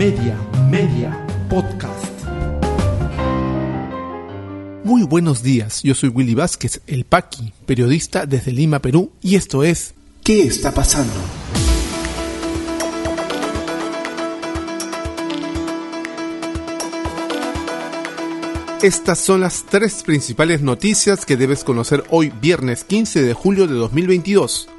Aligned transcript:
Media, 0.00 0.34
Media, 0.70 1.26
Podcast. 1.50 2.06
Muy 4.82 5.02
buenos 5.02 5.42
días, 5.42 5.82
yo 5.82 5.94
soy 5.94 6.08
Willy 6.08 6.34
Vázquez, 6.34 6.80
el 6.86 7.04
Paqui, 7.04 7.52
periodista 7.66 8.24
desde 8.24 8.50
Lima, 8.50 8.78
Perú, 8.78 9.12
y 9.20 9.34
esto 9.36 9.62
es 9.62 9.92
¿Qué 10.24 10.44
está 10.44 10.72
pasando? 10.72 11.12
Estas 18.80 19.18
son 19.18 19.42
las 19.42 19.66
tres 19.66 20.02
principales 20.02 20.62
noticias 20.62 21.26
que 21.26 21.36
debes 21.36 21.62
conocer 21.62 22.04
hoy, 22.08 22.32
viernes 22.40 22.84
15 22.84 23.22
de 23.22 23.34
julio 23.34 23.66
de 23.66 23.74
2022. 23.74 24.69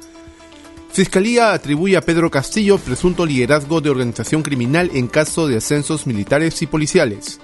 Fiscalía 0.92 1.54
atribuye 1.54 1.96
a 1.96 2.02
Pedro 2.02 2.30
Castillo 2.30 2.76
presunto 2.76 3.24
liderazgo 3.24 3.80
de 3.80 3.88
organización 3.88 4.42
criminal 4.42 4.90
en 4.92 5.08
caso 5.08 5.48
de 5.48 5.56
ascensos 5.56 6.06
militares 6.06 6.60
y 6.60 6.66
policiales. 6.66 7.40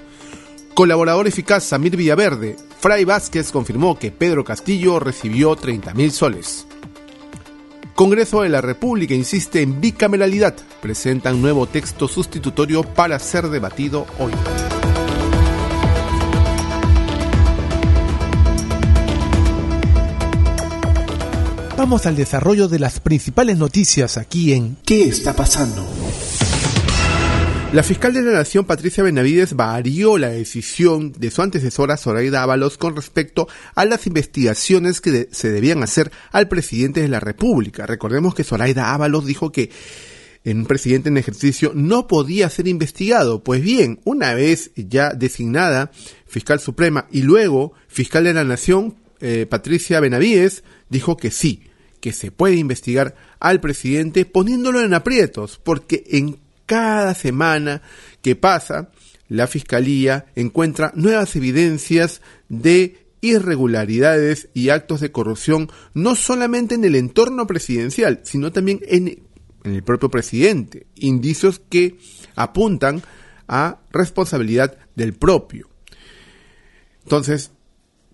Colaborador 0.75 1.27
eficaz 1.27 1.65
Samir 1.65 1.97
Villaverde, 1.97 2.57
Fray 2.79 3.07
Vázquez 3.07 3.51
confirmó 3.51 3.99
que 3.99 4.11
Pedro 4.11 4.45
Castillo 4.45 5.01
recibió 5.01 5.57
30.000 5.57 6.11
soles. 6.11 6.67
Congreso 7.95 8.43
de 8.43 8.51
la 8.51 8.61
República 8.61 9.15
insiste 9.15 9.63
en 9.63 9.81
bicameralidad, 9.81 10.55
presentan 10.83 11.41
nuevo 11.41 11.67
texto 11.67 12.07
sustitutorio 12.07 12.83
para 12.83 13.19
ser 13.19 13.49
debatido 13.49 14.07
hoy. 14.19 14.33
Vamos 21.79 22.07
al 22.07 22.17
desarrollo 22.17 22.67
de 22.67 22.81
las 22.81 22.99
principales 22.99 23.57
noticias 23.57 24.19
aquí 24.19 24.53
en 24.53 24.77
¿Qué 24.85 25.05
está 25.05 25.37
pasando? 25.37 25.87
La 27.73 27.85
fiscal 27.85 28.13
de 28.13 28.21
la 28.23 28.33
Nación, 28.33 28.65
Patricia 28.65 29.05
Benavides, 29.05 29.55
varió 29.55 30.19
la 30.19 30.29
decisión 30.29 31.13
de 31.13 31.31
su 31.31 31.41
antecesora 31.41 31.97
Zoraida 31.97 32.43
Ábalos 32.43 32.79
con 32.79 32.97
respecto 32.97 33.47
a 33.77 33.85
las 33.85 34.09
investigaciones 34.09 35.01
que 35.01 35.29
se 35.31 35.53
debían 35.53 35.85
hacer 35.85 36.11
al 36.33 36.49
presidente 36.49 37.01
de 37.01 37.07
la 37.07 37.21
República. 37.21 37.87
Recordemos 37.87 38.35
que 38.35 38.43
Zoraida 38.43 38.93
Ábalos 38.93 39.25
dijo 39.25 39.53
que 39.53 39.71
en 40.43 40.59
un 40.59 40.67
presidente 40.67 41.11
en 41.11 41.17
ejercicio 41.17 41.71
no 41.77 42.09
podía 42.09 42.51
ser 42.51 42.67
investigado. 42.67 43.45
Pues 43.45 43.63
bien, 43.63 44.01
una 44.03 44.35
vez 44.35 44.73
ya 44.75 45.11
designada 45.11 45.93
fiscal 46.27 46.59
suprema 46.59 47.07
y 47.13 47.23
luego 47.23 47.73
fiscal 47.87 48.25
de 48.25 48.35
la 48.35 48.43
Nación, 48.43 48.97
eh, 49.21 49.47
Patricia 49.49 50.01
Benavides, 50.01 50.65
dijo 50.89 51.17
que 51.17 51.31
sí, 51.31 51.68
que 52.01 52.13
se 52.13 52.31
puede 52.31 52.57
investigar 52.57 53.15
al 53.41 53.61
presidente 53.61 54.25
poniéndolo 54.25 54.81
en 54.81 54.95
aprietos, 54.95 55.61
porque 55.63 56.05
en 56.09 56.39
cada 56.67 57.15
semana 57.15 57.83
que 58.23 58.37
pasa, 58.37 58.91
la 59.29 59.47
Fiscalía 59.47 60.27
encuentra 60.35 60.93
nuevas 60.95 61.35
evidencias 61.37 62.21
de 62.49 63.09
irregularidades 63.21 64.49
y 64.55 64.69
actos 64.69 65.01
de 65.01 65.13
corrupción, 65.13 65.71
no 65.95 66.15
solamente 66.15 66.75
en 66.75 66.85
el 66.85 66.95
entorno 66.95 67.47
presidencial, 67.47 68.21
sino 68.23 68.53
también 68.53 68.81
en, 68.87 69.23
el 69.65 69.83
propio 69.83 70.11
presidente, 70.11 70.87
indicios 70.95 71.61
que 71.69 71.99
apuntan 72.37 73.03
a 73.49 73.81
responsabilidad 73.91 74.79
del 74.95 75.15
propio. 75.15 75.69
Entonces, 77.03 77.51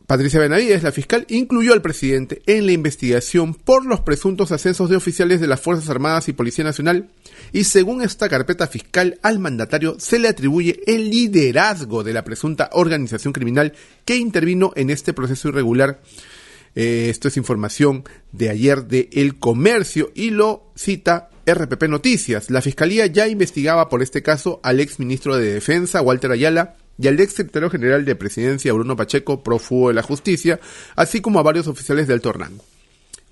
Patricia 0.07 0.39
Benavides, 0.39 0.83
la 0.83 0.93
fiscal, 0.93 1.25
incluyó 1.31 1.73
al 1.73 1.81
presidente 1.81 2.43
en 2.45 2.67
la 2.67 2.73
investigación 2.73 3.55
por 3.55 3.87
los 3.87 4.01
presuntos 4.01 4.53
ascensos 4.53 4.91
de 4.91 4.97
oficiales 4.97 5.41
de 5.41 5.47
las 5.47 5.63
Fuerzas 5.63 5.89
Armadas 5.89 6.29
y 6.29 6.35
Policía 6.35 6.63
Nacional 6.63 7.09
y 7.53 7.65
según 7.65 8.03
esta 8.03 8.29
carpeta 8.29 8.67
fiscal 8.67 9.19
al 9.23 9.39
mandatario 9.39 9.97
se 9.99 10.19
le 10.19 10.29
atribuye 10.29 10.83
el 10.87 11.09
liderazgo 11.09 12.05
de 12.05 12.13
la 12.13 12.23
presunta 12.23 12.69
organización 12.73 13.33
criminal 13.33 13.73
que 14.05 14.17
intervino 14.17 14.73
en 14.77 14.91
este 14.91 15.15
proceso 15.15 15.49
irregular. 15.49 16.03
Eh, 16.75 17.07
esto 17.09 17.29
es 17.29 17.39
información 17.39 18.05
de 18.31 18.51
ayer 18.51 18.85
de 18.85 19.09
El 19.11 19.39
Comercio 19.39 20.13
y 20.15 20.31
lo 20.31 20.71
cita 20.75 21.31
RPP 21.47 21.85
Noticias. 21.85 22.51
La 22.51 22.61
Fiscalía 22.61 23.07
ya 23.07 23.27
investigaba 23.27 23.89
por 23.89 24.03
este 24.03 24.23
caso 24.23 24.61
al 24.63 24.81
ex 24.81 24.99
ministro 24.99 25.37
de 25.37 25.55
Defensa, 25.55 26.03
Walter 26.03 26.31
Ayala, 26.31 26.77
y 26.99 27.09
al 27.09 27.19
ex 27.21 27.35
secretario 27.35 27.71
general 27.71 28.05
de 28.05 28.15
Presidencia, 28.15 28.73
Bruno 28.73 28.97
Pacheco, 28.97 29.43
prófugo 29.43 29.89
de 29.89 29.95
la 29.95 30.03
justicia, 30.03 30.61
así 30.97 31.21
como 31.21 31.39
a 31.39 31.43
varios 31.43 31.67
oficiales 31.67 32.07
de 32.07 32.15
alto 32.15 32.33
rango. 32.33 32.65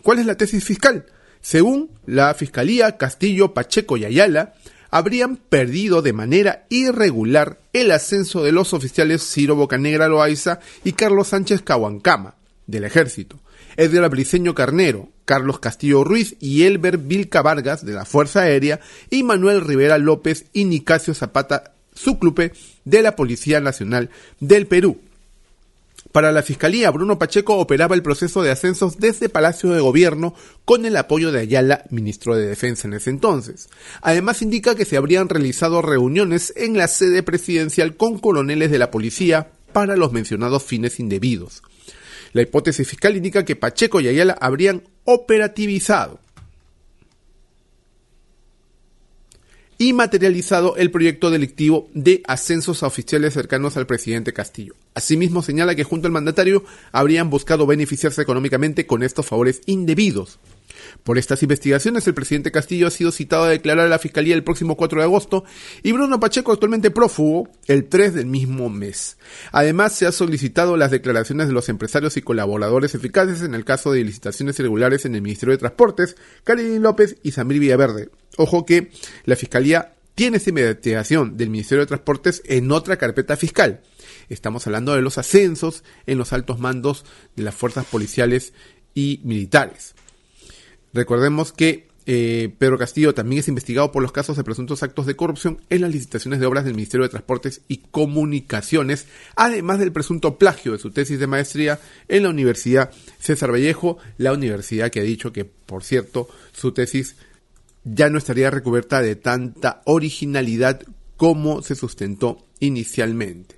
¿Cuál 0.03 0.19
es 0.19 0.27
la 0.27 0.37
tesis 0.37 0.65
fiscal? 0.65 1.07
Según 1.41 1.91
la 2.07 2.35
Fiscalía, 2.35 2.97
Castillo, 2.97 3.55
Pacheco 3.55 3.97
y 3.97 4.05
Ayala 4.05 4.55
habrían 4.91 5.37
perdido 5.37 6.03
de 6.03 6.13
manera 6.13 6.67
irregular 6.69 7.59
el 7.73 7.91
ascenso 7.91 8.45
de 8.45 8.53
los 8.53 8.75
oficiales 8.75 9.23
Ciro 9.23 9.57
Bocanegra 9.57 10.09
Loaiza 10.09 10.61
y 10.85 10.93
Carlos 10.93 11.29
Sánchez 11.29 11.63
Cahuancama, 11.63 12.35
del 12.67 12.85
Ejército, 12.85 13.41
Edgar 13.77 14.09
Briceño 14.11 14.55
Carnero, 14.55 15.09
Carlos 15.25 15.61
Castillo 15.61 16.05
Ruiz 16.05 16.37
y 16.41 16.65
Elber 16.65 16.99
Vilca 16.99 17.43
Vargas, 17.43 17.85
de 17.85 17.93
la 17.93 18.05
Fuerza 18.05 18.43
Aérea, 18.43 18.81
y 19.09 19.23
Manuel 19.23 19.63
Rivera 19.63 19.99
López 19.99 20.45
y 20.53 20.65
Nicasio 20.65 21.15
Zapata 21.15 21.72
Súclupe, 21.95 22.53
de 22.85 23.03
la 23.03 23.17
Policía 23.17 23.61
Nacional 23.61 24.11
del 24.41 24.67
Perú. 24.67 25.01
Para 26.11 26.31
la 26.31 26.43
Fiscalía, 26.43 26.91
Bruno 26.91 27.19
Pacheco 27.19 27.57
operaba 27.57 27.95
el 27.95 28.03
proceso 28.03 28.43
de 28.43 28.51
ascensos 28.51 28.99
desde 28.99 29.31
Palacio 29.31 29.71
de 29.71 29.81
Gobierno 29.81 30.35
con 30.67 30.85
el 30.85 30.97
apoyo 30.97 31.33
de 31.33 31.41
Ayala, 31.41 31.85
ministro 31.89 32.37
de 32.37 32.47
Defensa 32.47 32.87
en 32.87 32.95
ese 32.95 33.09
entonces. 33.09 33.71
Además 34.03 34.43
indica 34.43 34.75
que 34.75 34.85
se 34.85 34.99
habrían 34.99 35.31
realizado 35.31 35.81
reuniones 35.81 36.53
en 36.57 36.77
la 36.77 36.89
sede 36.89 37.23
presidencial 37.23 37.97
con 37.97 38.19
coroneles 38.19 38.71
de 38.71 38.79
la 38.79 38.91
policía 38.91 39.53
para 39.73 39.97
los 39.97 40.13
mencionados 40.13 40.65
fines 40.65 41.01
indebidos. 41.01 41.63
La 42.35 42.43
hipótesis 42.43 42.87
fiscal 42.87 43.17
indica 43.17 43.45
que 43.47 43.57
Pacheco 43.57 44.01
y 44.01 44.09
Ayala 44.09 44.37
habrían 44.39 44.83
operativizado 45.05 46.21
y 49.83 49.93
materializado 49.93 50.77
el 50.77 50.93
proyecto 50.93 51.29
delictivo 51.29 51.91
de 51.93 52.23
ascensos 52.29 52.85
a 52.85 52.87
oficiales 52.87 53.35
cercanos 53.35 53.77
al 53.77 53.89
presidente 53.89 54.33
Castillo. 54.33 54.77
Asimismo, 54.95 55.43
señala 55.43 55.75
que 55.75 55.83
junto 55.83 56.07
al 56.07 56.13
mandatario 56.13 56.63
habrían 56.93 57.31
buscado 57.31 57.67
beneficiarse 57.67 58.23
económicamente 58.23 58.87
con 58.87 59.03
estos 59.03 59.27
favores 59.27 59.61
indebidos. 59.67 60.39
Por 61.03 61.19
estas 61.19 61.43
investigaciones, 61.43 62.07
el 62.07 62.15
presidente 62.15 62.53
Castillo 62.53 62.87
ha 62.87 62.93
sido 62.93 63.11
citado 63.11 63.43
a 63.43 63.49
declarar 63.49 63.87
a 63.87 63.89
la 63.89 63.99
Fiscalía 63.99 64.37
el 64.37 64.45
próximo 64.45 64.77
4 64.77 65.01
de 65.01 65.05
agosto 65.05 65.45
y 65.83 65.91
Bruno 65.91 66.21
Pacheco, 66.21 66.53
actualmente 66.53 66.93
prófugo, 66.93 67.49
el 67.67 67.89
3 67.89 68.15
del 68.15 68.27
mismo 68.27 68.71
mes. 68.71 69.17
Además, 69.51 69.97
se 69.97 70.07
ha 70.07 70.13
solicitado 70.13 70.77
las 70.77 70.93
declaraciones 70.93 71.49
de 71.49 71.55
los 71.55 71.69
empresarios 71.69 72.17
y 72.17 72.23
colaboradores 72.23 72.95
eficaces 72.95 73.43
en 73.43 73.57
el 73.57 73.65
caso 73.65 73.91
de 73.91 74.05
licitaciones 74.05 74.61
irregulares 74.61 75.07
en 75.07 75.17
el 75.17 75.23
Ministerio 75.23 75.55
de 75.55 75.59
Transportes, 75.59 76.17
Karin 76.45 76.83
López 76.83 77.17
y 77.25 77.33
Samir 77.33 77.59
Villaverde. 77.59 78.22
Ojo 78.37 78.65
que 78.65 78.91
la 79.25 79.37
Fiscalía 79.37 79.95
tiene 80.15 80.37
esta 80.37 80.51
investigación 80.51 81.37
del 81.37 81.51
Ministerio 81.51 81.81
de 81.81 81.89
Transportes 81.89 82.43
en 82.47 82.71
otra 82.71 82.97
carpeta 82.97 83.37
fiscal. 83.37 83.83
Estamos 84.29 84.67
hablando 84.67 84.95
de 84.95 85.03
los 85.03 85.19
ascensos 85.19 85.85
en 86.07 86.19
los 86.19 86.33
altos 86.33 86.59
mandos 86.59 87.05
de 87.37 87.43
las 87.43 87.55
fuerzas 87.55 87.87
policiales 87.87 88.53
y 88.95 89.21
militares. 89.25 89.95
Recordemos 90.93 91.53
que 91.53 91.89
eh, 92.05 92.53
Pedro 92.59 92.79
Castillo 92.79 93.15
también 93.15 93.41
es 93.41 93.49
investigado 93.49 93.93
por 93.93 94.03
los 94.03 94.11
casos 94.11 94.37
de 94.37 94.43
presuntos 94.43 94.83
actos 94.83 95.07
de 95.07 95.15
corrupción 95.15 95.61
en 95.71 95.83
las 95.83 95.93
licitaciones 95.93 96.41
de 96.41 96.47
obras 96.47 96.65
del 96.65 96.75
Ministerio 96.75 97.05
de 97.05 97.11
Transportes 97.11 97.63
y 97.69 97.79
Comunicaciones, 97.79 99.07
además 99.37 99.79
del 99.79 99.93
presunto 99.93 100.37
plagio 100.37 100.73
de 100.73 100.79
su 100.79 100.91
tesis 100.91 101.21
de 101.21 101.29
maestría 101.29 101.79
en 102.09 102.25
la 102.25 102.31
Universidad 102.31 102.91
César 103.19 103.53
Vallejo, 103.53 103.99
la 104.19 104.33
universidad 104.33 104.91
que 104.91 105.01
ha 105.01 105.05
dicho 105.05 105.33
que, 105.33 105.45
por 105.45 105.85
cierto, 105.85 106.29
su 106.53 106.73
tesis 106.73 107.17
ya 107.85 108.09
no 108.11 108.19
estaría 108.19 108.51
recubierta 108.51 109.03
de 109.03 109.17
tanta 109.17 109.83
originalidad 109.85 110.83
como 111.17 111.63
se 111.63 111.75
sustentó 111.75 112.47
inicialmente. 112.61 113.57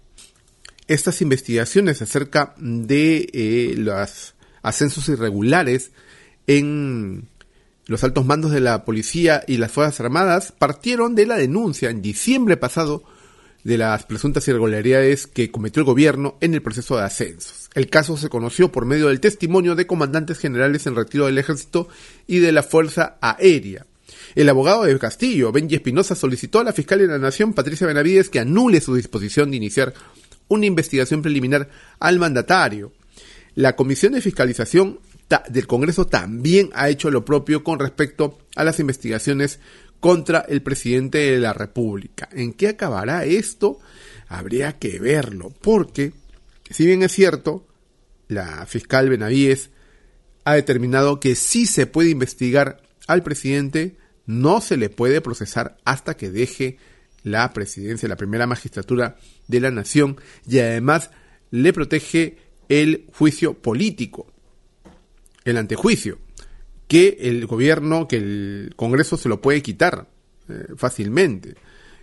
Estas 0.86 1.22
investigaciones 1.22 2.02
acerca 2.02 2.54
de 2.58 3.28
eh, 3.32 3.74
los 3.76 4.34
ascensos 4.62 5.08
irregulares 5.08 5.92
en 6.46 7.28
los 7.86 8.04
altos 8.04 8.24
mandos 8.24 8.50
de 8.50 8.60
la 8.60 8.84
policía 8.84 9.44
y 9.46 9.58
las 9.58 9.72
Fuerzas 9.72 10.00
Armadas 10.00 10.52
partieron 10.52 11.14
de 11.14 11.26
la 11.26 11.36
denuncia 11.36 11.90
en 11.90 12.02
diciembre 12.02 12.56
pasado 12.56 13.04
de 13.62 13.78
las 13.78 14.04
presuntas 14.04 14.46
irregularidades 14.46 15.26
que 15.26 15.50
cometió 15.50 15.80
el 15.80 15.86
gobierno 15.86 16.36
en 16.40 16.54
el 16.54 16.62
proceso 16.62 16.96
de 16.96 17.04
ascensos. 17.04 17.70
El 17.74 17.88
caso 17.88 18.16
se 18.16 18.28
conoció 18.28 18.70
por 18.70 18.84
medio 18.84 19.08
del 19.08 19.20
testimonio 19.20 19.74
de 19.74 19.86
comandantes 19.86 20.38
generales 20.38 20.86
en 20.86 20.96
retiro 20.96 21.26
del 21.26 21.38
ejército 21.38 21.88
y 22.26 22.38
de 22.38 22.52
la 22.52 22.62
Fuerza 22.62 23.16
Aérea. 23.20 23.86
El 24.34 24.48
abogado 24.48 24.84
de 24.84 24.98
Castillo, 24.98 25.52
Benji 25.52 25.76
Espinosa, 25.76 26.14
solicitó 26.14 26.60
a 26.60 26.64
la 26.64 26.72
fiscal 26.72 26.98
de 26.98 27.06
la 27.06 27.18
Nación, 27.18 27.52
Patricia 27.52 27.86
Benavides, 27.86 28.30
que 28.30 28.40
anule 28.40 28.80
su 28.80 28.94
disposición 28.94 29.50
de 29.50 29.56
iniciar 29.56 29.94
una 30.48 30.66
investigación 30.66 31.22
preliminar 31.22 31.68
al 32.00 32.18
mandatario. 32.18 32.92
La 33.54 33.76
Comisión 33.76 34.12
de 34.14 34.20
Fiscalización 34.20 35.00
del 35.48 35.66
Congreso 35.66 36.06
también 36.06 36.70
ha 36.74 36.88
hecho 36.88 37.10
lo 37.10 37.24
propio 37.24 37.64
con 37.64 37.78
respecto 37.78 38.38
a 38.56 38.64
las 38.64 38.80
investigaciones 38.80 39.58
contra 40.00 40.40
el 40.40 40.62
presidente 40.62 41.18
de 41.18 41.38
la 41.38 41.52
República. 41.52 42.28
¿En 42.32 42.52
qué 42.52 42.68
acabará 42.68 43.24
esto? 43.24 43.78
Habría 44.28 44.78
que 44.78 44.98
verlo, 44.98 45.52
porque, 45.60 46.12
si 46.70 46.86
bien 46.86 47.02
es 47.02 47.12
cierto, 47.12 47.66
la 48.28 48.66
fiscal 48.66 49.08
Benavides 49.08 49.70
ha 50.44 50.54
determinado 50.54 51.20
que 51.20 51.34
sí 51.34 51.66
se 51.66 51.86
puede 51.86 52.10
investigar 52.10 52.82
al 53.06 53.22
presidente, 53.22 53.96
no 54.26 54.60
se 54.60 54.76
le 54.76 54.88
puede 54.88 55.20
procesar 55.20 55.76
hasta 55.84 56.16
que 56.16 56.30
deje 56.30 56.78
la 57.22 57.52
presidencia, 57.52 58.08
la 58.08 58.16
primera 58.16 58.46
magistratura 58.46 59.16
de 59.48 59.60
la 59.60 59.70
nación 59.70 60.16
y 60.46 60.58
además 60.58 61.10
le 61.50 61.72
protege 61.72 62.38
el 62.68 63.06
juicio 63.12 63.54
político, 63.54 64.26
el 65.44 65.56
antejuicio, 65.56 66.18
que 66.88 67.16
el 67.20 67.46
gobierno, 67.46 68.08
que 68.08 68.16
el 68.16 68.72
Congreso 68.76 69.16
se 69.16 69.28
lo 69.28 69.40
puede 69.40 69.62
quitar 69.62 70.08
eh, 70.48 70.66
fácilmente 70.76 71.54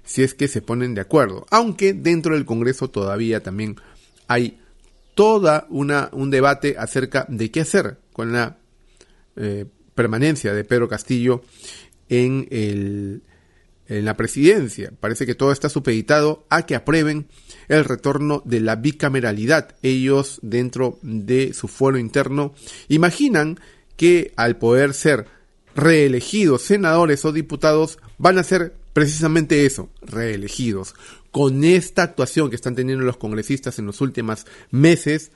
si 0.03 0.23
es 0.23 0.33
que 0.33 0.47
se 0.47 0.61
ponen 0.61 0.95
de 0.95 1.01
acuerdo, 1.01 1.45
aunque 1.51 1.93
dentro 1.93 2.33
del 2.33 2.45
Congreso 2.45 2.89
todavía 2.89 3.43
también 3.43 3.75
hay 4.27 4.59
toda 5.13 5.67
una 5.69 6.09
un 6.13 6.31
debate 6.31 6.75
acerca 6.77 7.25
de 7.29 7.51
qué 7.51 7.61
hacer 7.61 7.99
con 8.13 8.31
la 8.31 8.57
eh, 9.35 9.65
permanencia 9.93 10.53
de 10.53 10.63
Pedro 10.63 10.87
Castillo 10.87 11.43
en, 12.11 12.47
el, 12.51 13.23
en 13.87 14.05
la 14.05 14.15
presidencia. 14.15 14.91
Parece 14.99 15.25
que 15.25 15.33
todo 15.33 15.51
está 15.51 15.69
supeditado 15.69 16.45
a 16.49 16.65
que 16.67 16.75
aprueben 16.75 17.25
el 17.69 17.85
retorno 17.85 18.43
de 18.45 18.59
la 18.59 18.75
bicameralidad. 18.75 19.75
Ellos, 19.81 20.39
dentro 20.43 20.99
de 21.01 21.53
su 21.53 21.67
fuero 21.67 21.97
interno, 21.97 22.53
imaginan 22.89 23.59
que 23.95 24.33
al 24.35 24.57
poder 24.57 24.93
ser 24.93 25.25
reelegidos 25.73 26.63
senadores 26.63 27.23
o 27.23 27.31
diputados, 27.31 27.97
van 28.17 28.37
a 28.37 28.43
ser 28.43 28.75
precisamente 28.93 29.65
eso, 29.65 29.89
reelegidos. 30.01 30.93
Con 31.31 31.63
esta 31.63 32.03
actuación 32.03 32.49
que 32.49 32.57
están 32.57 32.75
teniendo 32.75 33.05
los 33.05 33.15
congresistas 33.15 33.79
en 33.79 33.85
los 33.85 34.01
últimos 34.01 34.45
meses, 34.69 35.31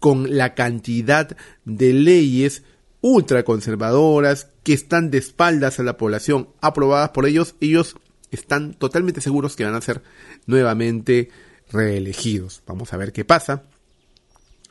con 0.00 0.36
la 0.36 0.54
cantidad 0.54 1.36
de 1.64 1.92
leyes 1.92 2.64
ultraconservadoras 3.00 4.48
que 4.62 4.72
están 4.72 5.10
de 5.10 5.18
espaldas 5.18 5.78
a 5.78 5.82
la 5.82 5.96
población 5.96 6.48
aprobadas 6.60 7.10
por 7.10 7.26
ellos, 7.26 7.54
ellos 7.60 7.96
están 8.30 8.74
totalmente 8.74 9.20
seguros 9.20 9.56
que 9.56 9.64
van 9.64 9.74
a 9.74 9.80
ser 9.80 10.02
nuevamente 10.46 11.30
reelegidos. 11.70 12.62
Vamos 12.66 12.92
a 12.92 12.96
ver 12.96 13.12
qué 13.12 13.24
pasa. 13.24 13.62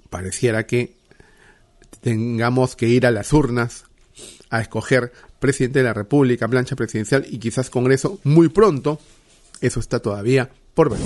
Pareciera 0.10 0.66
que 0.66 0.96
tengamos 2.02 2.76
que 2.76 2.88
ir 2.88 3.06
a 3.06 3.12
las 3.12 3.34
urnas 3.34 3.86
a 4.50 4.62
escoger 4.62 5.12
presidente 5.40 5.80
de 5.80 5.86
la 5.86 5.94
República, 5.94 6.48
plancha 6.48 6.76
presidencial 6.76 7.26
y 7.30 7.38
quizás 7.40 7.70
Congreso 7.70 8.20
muy 8.24 8.50
pronto. 8.50 9.00
Eso 9.62 9.80
está 9.80 10.00
todavía 10.00 10.50
por 10.74 10.90
ver. 10.90 11.00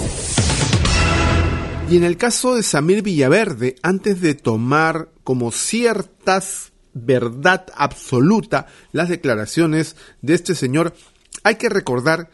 Y 1.89 1.97
en 1.97 2.03
el 2.03 2.17
caso 2.17 2.55
de 2.55 2.63
Samir 2.63 3.01
Villaverde, 3.01 3.75
antes 3.81 4.21
de 4.21 4.35
tomar 4.35 5.09
como 5.23 5.51
ciertas 5.51 6.71
verdad 6.93 7.67
absoluta 7.75 8.67
las 8.91 9.09
declaraciones 9.09 9.95
de 10.21 10.33
este 10.33 10.55
señor, 10.55 10.93
hay 11.43 11.55
que 11.55 11.69
recordar 11.69 12.29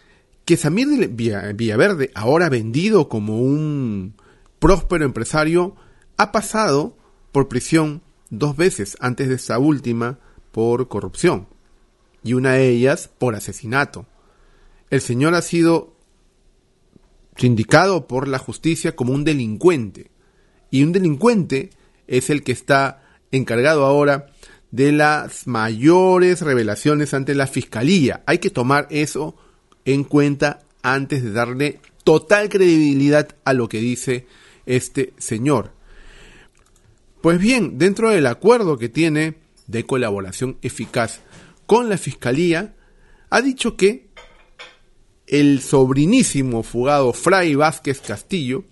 que 0.46 0.58
Samir 0.58 1.10
Villaverde, 1.10 2.12
ahora 2.14 2.50
vendido 2.50 3.10
como 3.10 3.42
un 3.42 4.16
próspero 4.60 5.06
empresario, 5.06 5.76
ha 6.18 6.32
pasado 6.32 6.98
por 7.32 7.48
prisión 7.48 8.02
dos 8.30 8.56
veces 8.56 8.98
antes 9.00 9.28
de 9.30 9.36
esta 9.36 9.60
última 9.60 10.20
por 10.52 10.88
corrupción 10.88 11.48
y 12.24 12.34
una 12.34 12.54
de 12.54 12.70
ellas 12.70 13.10
por 13.20 13.36
asesinato. 13.36 14.08
El 14.90 15.02
señor 15.02 15.36
ha 15.36 15.42
sido 15.42 15.96
sindicado 17.36 18.08
por 18.08 18.28
la 18.28 18.40
justicia 18.40 18.96
como 18.96 19.14
un 19.14 19.24
delincuente. 19.24 20.12
Y 20.72 20.84
un 20.84 20.92
delincuente 20.92 21.70
es 22.08 22.30
el 22.30 22.44
que 22.44 22.52
está 22.52 23.04
encargado 23.32 23.86
ahora 23.86 24.28
de 24.76 24.92
las 24.92 25.48
mayores 25.48 26.42
revelaciones 26.42 27.14
ante 27.14 27.34
la 27.34 27.48
fiscalía. 27.48 28.24
Hay 28.26 28.40
que 28.40 28.50
tomar 28.50 28.88
eso 28.90 29.34
en 29.86 30.04
cuenta 30.04 30.66
antes 30.82 31.24
de 31.24 31.32
darle 31.32 31.80
total 32.04 32.50
credibilidad 32.50 33.38
a 33.46 33.54
lo 33.54 33.70
que 33.70 33.80
dice 33.80 34.28
este 34.66 35.14
señor. 35.18 35.72
Pues 37.22 37.40
bien, 37.40 37.78
dentro 37.78 38.10
del 38.10 38.28
acuerdo 38.28 38.78
que 38.78 38.90
tiene 38.90 39.36
de 39.68 39.86
colaboración 39.86 40.58
eficaz 40.62 41.22
con 41.66 41.88
la 41.88 41.98
fiscalía, 41.98 42.76
ha 43.30 43.42
dicho 43.42 43.78
que 43.78 44.10
el 45.26 45.62
sobrinísimo 45.62 46.64
fugado 46.64 47.14
Fray 47.14 47.56
Vázquez 47.56 48.02
Castillo 48.02 48.66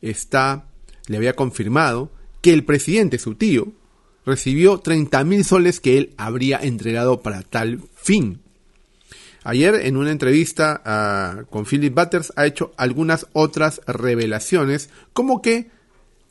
está, 0.00 0.68
le 1.06 1.18
había 1.18 1.36
confirmado 1.36 2.10
que 2.40 2.54
el 2.54 2.64
presidente, 2.64 3.18
su 3.18 3.34
tío, 3.34 3.74
recibió 4.26 4.78
30 4.78 5.24
mil 5.24 5.44
soles 5.44 5.80
que 5.80 5.98
él 5.98 6.14
habría 6.16 6.58
entregado 6.58 7.20
para 7.20 7.42
tal 7.42 7.80
fin. 7.94 8.40
Ayer, 9.42 9.74
en 9.74 9.98
una 9.98 10.10
entrevista 10.10 10.80
ah, 10.84 11.42
con 11.50 11.66
Philip 11.66 11.94
Butters, 11.94 12.32
ha 12.36 12.46
hecho 12.46 12.72
algunas 12.78 13.26
otras 13.34 13.82
revelaciones, 13.86 14.88
como 15.12 15.42
que 15.42 15.70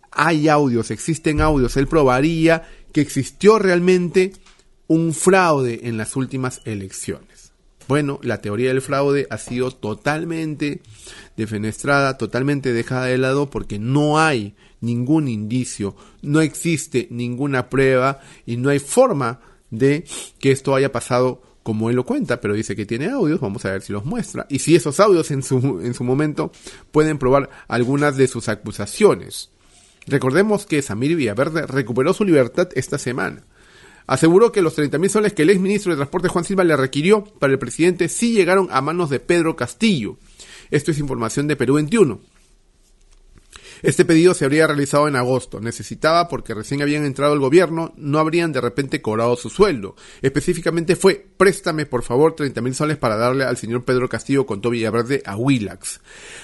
hay 0.10 0.48
audios, 0.48 0.90
existen 0.92 1.42
audios. 1.42 1.78
Él 1.78 1.88
probaría 1.88 2.64
que 2.92 3.02
existió 3.02 3.60
realmente 3.60 4.34
un 4.88 5.14
fraude 5.14 5.82
en 5.84 5.98
las 5.98 6.16
últimas 6.16 6.62
elecciones. 6.66 7.33
Bueno, 7.88 8.20
la 8.24 8.40
teoría 8.40 8.70
del 8.70 8.82
fraude 8.82 9.28
ha 9.30 9.38
sido 9.38 9.72
totalmente 9.72 10.82
defenestrada, 11.36 12.18
totalmente 12.18 12.72
dejada 12.74 13.06
de 13.06 13.18
lado 13.18 13.50
porque 13.50 13.80
no 13.80 14.20
hay 14.20 14.56
ningún 14.80 15.28
indicio, 15.28 15.96
no 16.22 16.42
existe 16.42 17.08
ninguna 17.12 17.70
prueba 17.70 18.20
y 18.46 18.58
no 18.58 18.70
hay 18.70 18.80
forma 18.80 19.42
de 19.70 20.06
que 20.40 20.52
esto 20.52 20.76
haya 20.76 20.92
pasado 20.92 21.42
como 21.64 21.90
él 21.90 21.96
lo 21.96 22.06
cuenta, 22.06 22.42
pero 22.42 22.54
dice 22.54 22.76
que 22.76 22.86
tiene 22.86 23.10
audios, 23.10 23.40
vamos 23.40 23.64
a 23.66 23.72
ver 23.72 23.82
si 23.82 23.94
los 23.94 24.06
muestra. 24.06 24.46
Y 24.50 24.60
si 24.60 24.76
esos 24.76 25.00
audios 25.00 25.32
en 25.32 25.44
su, 25.44 25.82
en 25.82 25.94
su 25.94 26.04
momento 26.04 26.52
pueden 26.92 27.18
probar 27.18 27.50
algunas 27.68 28.18
de 28.18 28.28
sus 28.28 28.50
acusaciones. 28.50 29.50
Recordemos 30.06 30.66
que 30.66 30.82
Samir 30.82 31.16
Villaverde 31.16 31.66
recuperó 31.66 32.14
su 32.14 32.26
libertad 32.26 32.68
esta 32.76 32.98
semana 32.98 33.44
aseguró 34.08 34.52
que 34.52 34.62
los 34.62 34.78
30.000 34.78 35.10
soles 35.10 35.34
que 35.34 35.44
el 35.44 35.50
ex 35.50 35.60
ministro 35.60 35.92
de 35.92 35.98
Transporte 35.98 36.28
Juan 36.28 36.46
Silva 36.46 36.64
le 36.64 36.76
requirió 36.76 37.24
para 37.24 37.54
el 37.54 37.60
presidente 37.60 38.10
sí 38.10 38.34
llegaron 38.34 38.68
a 38.72 38.82
manos 38.82 39.10
de 39.10 39.20
Pedro 39.20 39.56
Castillo. 39.56 40.18
Esto 40.72 40.92
es 40.92 41.00
información 41.00 41.48
de 41.48 41.56
Perú 41.56 41.76
21. 41.76 42.33
Este 43.84 44.06
pedido 44.06 44.34
se 44.34 44.46
habría 44.46 44.66
realizado 44.66 45.10
en 45.10 45.18
agosto. 45.18 45.60
Necesitaba 45.60 46.30
porque 46.30 46.54
recién 46.54 46.82
habían 46.82 47.04
entrado 47.04 47.34
al 47.34 47.40
gobierno, 47.40 47.94
no 47.98 48.18
habrían 48.18 48.54
de 48.54 48.62
repente 48.62 49.02
cobrado 49.02 49.36
su 49.36 49.50
sueldo. 49.50 49.96
Específicamente 50.22 50.96
fue, 50.96 51.28
préstame 51.38 51.86
por 51.86 52.02
favor 52.02 52.34
30 52.34 52.62
mil 52.62 52.74
soles 52.74 52.98
para 52.98 53.18
darle 53.18 53.44
al 53.44 53.58
señor 53.58 53.84
Pedro 53.84 54.08
Castillo 54.08 54.46
con 54.46 54.62
Toby 54.62 54.78
Villaverde 54.78 55.22
a 55.26 55.36
Willax. 55.36 56.00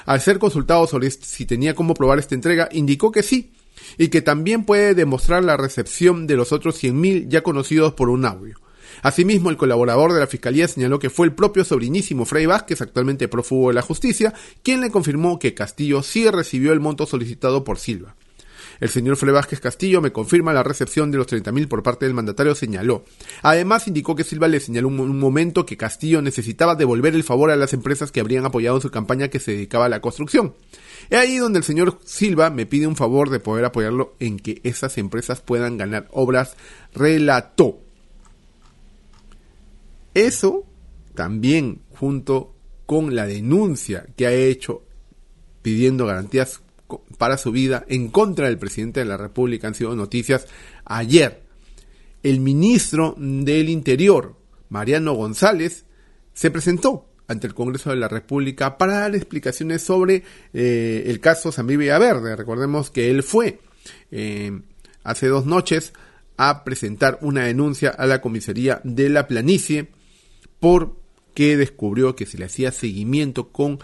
Al 0.06 0.20
ser 0.20 0.38
consultado 0.38 0.86
sobre 0.86 1.10
si 1.10 1.46
tenía 1.46 1.74
cómo 1.74 1.94
probar 1.94 2.20
esta 2.20 2.36
entrega, 2.36 2.68
indicó 2.74 3.12
que 3.12 3.24
sí, 3.24 3.54
y 3.98 4.10
que 4.10 4.22
también 4.22 4.66
puede 4.66 4.94
demostrar 4.94 5.44
la 5.44 5.58
recepción 5.58 6.28
de 6.28 6.36
los 6.36 6.52
otros 6.52 6.84
100.000 6.84 7.30
ya 7.30 7.42
conocidos 7.42 7.94
por 7.94 8.10
un 8.10 8.26
audio. 8.26 8.58
Asimismo, 9.02 9.50
el 9.50 9.58
colaborador 9.58 10.14
de 10.14 10.20
la 10.20 10.28
Fiscalía 10.28 10.68
señaló 10.68 11.00
que 11.00 11.10
fue 11.10 11.28
el 11.28 11.34
propio 11.34 11.64
sobrinísimo 11.64 12.26
Fray 12.26 12.46
Vázquez, 12.46 12.82
actualmente 12.82 13.28
prófugo 13.28 13.70
de 13.70 13.76
la 13.76 13.82
justicia, 13.82 14.34
quien 14.64 14.82
le 14.82 14.92
confirmó 14.92 15.40
que 15.40 15.54
Castillo 15.54 16.04
sí 16.04 16.30
recibió 16.30 16.74
el 16.74 16.80
monto 16.80 17.06
solicitado 17.06 17.64
por 17.64 17.80
Silva. 17.80 18.16
El 18.80 18.90
señor 18.90 19.18
Fray 19.18 19.34
Vázquez 19.34 19.60
Castillo 19.60 20.02
me 20.02 20.12
confirma 20.12 20.54
la 20.54 20.64
recepción 20.64 21.12
de 21.12 21.18
los 21.18 21.28
30.000 21.28 21.68
por 21.68 21.84
parte 21.84 22.06
del 22.06 22.14
mandatario, 22.14 22.56
señaló. 22.56 23.04
Además, 23.42 23.88
indicó 23.88 24.16
que 24.16 24.24
Silva 24.24 24.48
le 24.48 24.60
señaló 24.60 24.88
un, 24.88 25.20
momento 25.20 25.66
que 25.66 25.78
Castillo 25.78 26.22
necesitaba 26.22 26.76
devolver 26.76 27.14
el 27.14 27.24
favor 27.24 27.52
a 27.52 27.58
las 27.58 27.74
empresas 27.74 28.12
que 28.12 28.22
habrían 28.22 28.46
apoyado 28.46 28.80
su 28.80 28.90
campaña 28.90 29.28
que 29.28 29.40
se 29.40 29.52
dedicaba 29.52 29.86
a 29.86 29.90
la 29.90 30.02
construcción. 30.02 30.56
Es 31.10 31.20
ahí 31.20 31.38
donde 31.38 31.60
el 31.60 31.66
señor 31.66 32.00
Silva 32.06 32.50
me 32.50 32.66
pide 32.66 32.88
un 32.88 32.96
favor 32.96 33.30
de 33.30 33.40
poder 33.40 33.66
apoyarlo 33.66 34.16
en 34.20 34.40
que 34.40 34.62
esas 34.64 34.98
empresas 34.98 35.42
puedan 35.42 35.78
ganar 35.78 36.08
obras, 36.12 36.56
relató. 36.94 37.82
Eso 40.20 40.66
también 41.16 41.82
junto 41.92 42.54
con 42.86 43.16
la 43.16 43.26
denuncia 43.26 44.06
que 44.18 44.28
ha 44.28 44.34
hecho 44.34 44.84
pidiendo 45.62 46.06
garantías 46.06 46.62
para 47.18 47.38
su 47.38 47.54
vida 47.54 47.86
en 47.88 48.10
contra 48.10 48.48
del 48.48 48.58
presidente 48.58 49.00
de 49.00 49.06
la 49.06 49.16
República 49.16 49.68
han 49.68 49.76
sido 49.76 49.96
noticias 49.96 50.46
ayer. 50.84 51.44
El 52.22 52.42
ministro 52.42 53.16
del 53.18 53.70
Interior, 53.70 54.36
Mariano 54.68 55.14
González, 55.14 55.86
se 56.34 56.52
presentó 56.52 57.06
ante 57.30 57.48
el 57.48 57.54
Congreso 57.54 57.92
de 57.92 57.96
la 57.96 58.10
República 58.10 58.78
para 58.78 59.00
dar 59.00 59.16
explicaciones 59.16 59.84
sobre 59.84 60.24
eh, 60.54 61.04
el 61.06 61.22
caso 61.22 61.54
Samir 61.54 61.78
Verde. 61.78 62.36
Recordemos 62.36 62.90
que 62.90 63.10
él 63.10 63.24
fue 63.24 63.62
eh, 64.12 64.52
hace 65.02 65.28
dos 65.28 65.46
noches 65.46 65.94
a 66.36 66.66
presentar 66.66 67.20
una 67.22 67.46
denuncia 67.46 67.92
a 67.92 68.06
la 68.06 68.20
comisaría 68.20 68.82
de 68.84 69.08
la 69.08 69.26
planicie 69.26 69.88
por 70.60 70.96
que 71.34 71.58
descubrió 71.58 72.16
que 72.16 72.26
se 72.26 72.38
le 72.38 72.46
hacía 72.46 72.72
seguimiento 72.72 73.50
con 73.50 73.80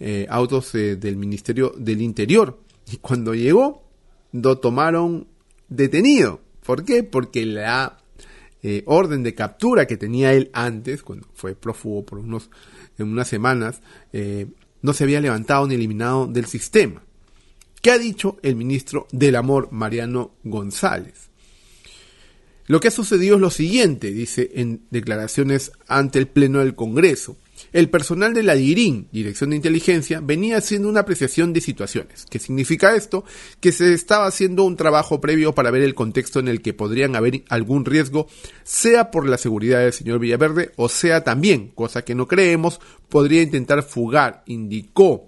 eh, 0.00 0.26
autos 0.28 0.74
eh, 0.74 0.96
del 0.96 1.16
Ministerio 1.16 1.74
del 1.76 2.02
Interior. 2.02 2.58
Y 2.90 2.96
cuando 2.98 3.34
llegó, 3.34 3.84
lo 4.32 4.58
tomaron 4.58 5.26
detenido. 5.68 6.40
¿Por 6.64 6.84
qué? 6.84 7.02
Porque 7.02 7.44
la 7.46 7.98
eh, 8.62 8.82
orden 8.86 9.22
de 9.22 9.34
captura 9.34 9.86
que 9.86 9.96
tenía 9.96 10.32
él 10.32 10.50
antes, 10.52 11.02
cuando 11.02 11.26
fue 11.34 11.54
prófugo 11.54 12.04
por 12.04 12.18
unos, 12.18 12.50
en 12.98 13.08
unas 13.08 13.28
semanas, 13.28 13.80
no 14.82 14.92
se 14.92 15.04
había 15.04 15.20
levantado 15.20 15.66
ni 15.66 15.74
eliminado 15.74 16.26
del 16.26 16.46
sistema. 16.46 17.02
¿Qué 17.82 17.90
ha 17.90 17.98
dicho 17.98 18.38
el 18.42 18.56
ministro 18.56 19.06
del 19.12 19.36
Amor, 19.36 19.68
Mariano 19.72 20.32
González? 20.42 21.28
Lo 22.66 22.80
que 22.80 22.88
ha 22.88 22.90
sucedido 22.90 23.36
es 23.36 23.40
lo 23.42 23.50
siguiente, 23.50 24.10
dice 24.10 24.50
en 24.54 24.82
declaraciones 24.90 25.72
ante 25.86 26.18
el 26.18 26.28
Pleno 26.28 26.60
del 26.60 26.74
Congreso. 26.74 27.36
El 27.72 27.90
personal 27.90 28.34
de 28.34 28.42
la 28.42 28.54
DIRIN, 28.54 29.08
Dirección 29.12 29.50
de 29.50 29.56
Inteligencia, 29.56 30.20
venía 30.20 30.56
haciendo 30.56 30.88
una 30.88 31.00
apreciación 31.00 31.52
de 31.52 31.60
situaciones. 31.60 32.24
¿Qué 32.30 32.38
significa 32.38 32.94
esto? 32.96 33.24
Que 33.60 33.72
se 33.72 33.92
estaba 33.92 34.26
haciendo 34.26 34.64
un 34.64 34.76
trabajo 34.76 35.20
previo 35.20 35.54
para 35.54 35.70
ver 35.70 35.82
el 35.82 35.94
contexto 35.94 36.40
en 36.40 36.48
el 36.48 36.62
que 36.62 36.72
podrían 36.72 37.16
haber 37.16 37.44
algún 37.48 37.84
riesgo, 37.84 38.28
sea 38.62 39.10
por 39.10 39.28
la 39.28 39.38
seguridad 39.38 39.80
del 39.80 39.92
señor 39.92 40.18
Villaverde, 40.18 40.72
o 40.76 40.88
sea 40.88 41.22
también, 41.22 41.68
cosa 41.74 42.02
que 42.02 42.14
no 42.14 42.28
creemos, 42.28 42.80
podría 43.08 43.42
intentar 43.42 43.82
fugar, 43.82 44.42
indicó. 44.46 45.26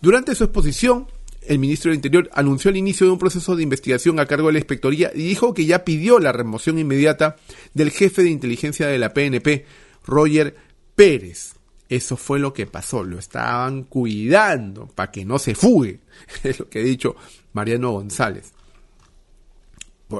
Durante 0.00 0.34
su 0.34 0.44
exposición, 0.44 1.06
el 1.46 1.58
ministro 1.58 1.90
del 1.90 1.96
Interior 1.96 2.30
anunció 2.32 2.70
el 2.70 2.76
inicio 2.76 3.06
de 3.06 3.12
un 3.12 3.18
proceso 3.18 3.56
de 3.56 3.62
investigación 3.62 4.20
a 4.20 4.26
cargo 4.26 4.48
de 4.48 4.54
la 4.54 4.58
Inspectoría 4.58 5.10
y 5.14 5.22
dijo 5.22 5.54
que 5.54 5.66
ya 5.66 5.84
pidió 5.84 6.18
la 6.18 6.32
remoción 6.32 6.78
inmediata 6.78 7.36
del 7.74 7.90
jefe 7.90 8.22
de 8.22 8.30
inteligencia 8.30 8.86
de 8.86 8.98
la 8.98 9.12
PNP, 9.12 9.64
Roger 10.06 10.54
Pérez. 10.94 11.54
Eso 11.88 12.16
fue 12.16 12.38
lo 12.38 12.54
que 12.54 12.66
pasó, 12.66 13.04
lo 13.04 13.18
estaban 13.18 13.84
cuidando 13.84 14.86
para 14.86 15.10
que 15.10 15.24
no 15.24 15.38
se 15.38 15.54
fugue, 15.54 16.00
es 16.42 16.60
lo 16.60 16.68
que 16.68 16.80
ha 16.80 16.82
dicho 16.82 17.16
Mariano 17.52 17.92
González 17.92 18.52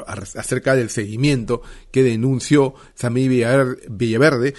acerca 0.07 0.75
del 0.75 0.91
seguimiento 0.91 1.62
que 1.91 2.02
denunció 2.02 2.75
Samir 2.95 3.47
Villaverde, 3.88 4.55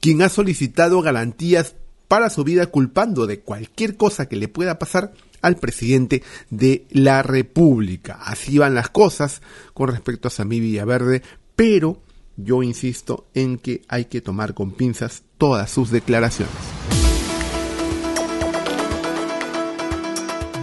quien 0.00 0.22
ha 0.22 0.28
solicitado 0.28 1.00
garantías 1.00 1.74
para 2.08 2.28
su 2.28 2.44
vida 2.44 2.66
culpando 2.66 3.26
de 3.26 3.40
cualquier 3.40 3.96
cosa 3.96 4.28
que 4.28 4.36
le 4.36 4.48
pueda 4.48 4.78
pasar 4.78 5.12
al 5.42 5.56
presidente 5.56 6.22
de 6.50 6.86
la 6.90 7.22
República. 7.22 8.18
Así 8.24 8.58
van 8.58 8.74
las 8.74 8.88
cosas 8.88 9.42
con 9.74 9.88
respecto 9.88 10.28
a 10.28 10.30
Samí 10.30 10.60
Villaverde, 10.60 11.22
pero 11.54 12.00
yo 12.36 12.62
insisto 12.62 13.26
en 13.34 13.58
que 13.58 13.82
hay 13.88 14.06
que 14.06 14.20
tomar 14.20 14.54
con 14.54 14.72
pinzas 14.72 15.24
todas 15.36 15.70
sus 15.70 15.90
declaraciones. 15.90 16.54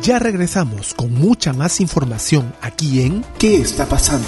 Ya 0.02 0.18
regresamos 0.18 0.94
con 0.94 1.14
mucha 1.14 1.54
más 1.54 1.82
información 1.82 2.54
aquí 2.62 3.02
en 3.02 3.24
¿Qué 3.38 3.58
está 3.58 3.86
pasando? 3.86 4.28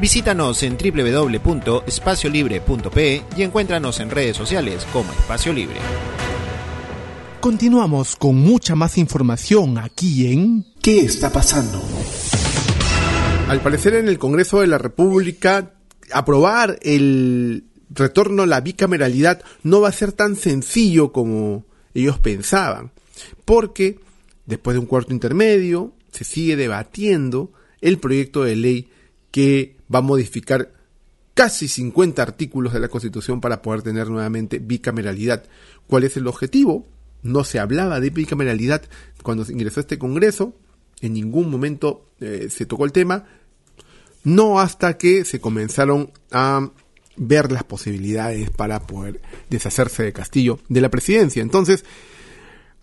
Visítanos 0.00 0.62
en 0.64 0.76
www.espaciolibre.pe 0.76 3.22
y 3.36 3.42
encuéntranos 3.42 4.00
en 4.00 4.10
redes 4.10 4.36
sociales 4.36 4.84
como 4.92 5.12
Espacio 5.12 5.52
Libre. 5.52 5.76
Continuamos 7.40 8.16
con 8.16 8.34
mucha 8.36 8.74
más 8.74 8.98
información 8.98 9.78
aquí 9.78 10.32
en 10.32 10.66
¿Qué 10.82 10.98
está 11.00 11.30
pasando? 11.30 11.80
Al 13.48 13.60
parecer 13.60 13.94
en 13.94 14.08
el 14.08 14.18
Congreso 14.18 14.62
de 14.62 14.66
la 14.66 14.78
República 14.78 15.74
aprobar 16.12 16.76
el 16.82 17.62
retorno 17.90 18.42
a 18.42 18.46
la 18.46 18.60
bicameralidad 18.60 19.42
no 19.62 19.80
va 19.80 19.90
a 19.90 19.92
ser 19.92 20.10
tan 20.12 20.34
sencillo 20.36 21.12
como 21.12 21.64
ellos 21.94 22.18
pensaban, 22.18 22.90
porque 23.44 24.00
después 24.46 24.74
de 24.74 24.80
un 24.80 24.86
cuarto 24.86 25.12
intermedio 25.12 25.92
se 26.10 26.24
sigue 26.24 26.56
debatiendo 26.56 27.52
el 27.80 27.98
proyecto 27.98 28.42
de 28.42 28.56
ley 28.56 28.88
que 29.34 29.74
va 29.92 29.98
a 29.98 30.02
modificar 30.02 30.70
casi 31.34 31.66
50 31.66 32.22
artículos 32.22 32.72
de 32.72 32.78
la 32.78 32.86
Constitución 32.86 33.40
para 33.40 33.62
poder 33.62 33.82
tener 33.82 34.08
nuevamente 34.08 34.60
bicameralidad. 34.60 35.42
¿Cuál 35.88 36.04
es 36.04 36.16
el 36.16 36.28
objetivo? 36.28 36.86
No 37.24 37.42
se 37.42 37.58
hablaba 37.58 37.98
de 37.98 38.10
bicameralidad 38.10 38.82
cuando 39.24 39.44
se 39.44 39.52
ingresó 39.52 39.80
a 39.80 39.82
este 39.82 39.98
Congreso, 39.98 40.54
en 41.00 41.14
ningún 41.14 41.50
momento 41.50 42.12
eh, 42.20 42.46
se 42.48 42.64
tocó 42.64 42.84
el 42.84 42.92
tema, 42.92 43.24
no 44.22 44.60
hasta 44.60 44.96
que 44.96 45.24
se 45.24 45.40
comenzaron 45.40 46.12
a 46.30 46.70
ver 47.16 47.50
las 47.50 47.64
posibilidades 47.64 48.50
para 48.50 48.86
poder 48.86 49.20
deshacerse 49.50 50.04
de 50.04 50.12
Castillo 50.12 50.60
de 50.68 50.80
la 50.80 50.90
presidencia. 50.90 51.42
Entonces, 51.42 51.84